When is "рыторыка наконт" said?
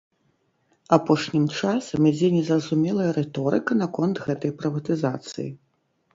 3.19-4.15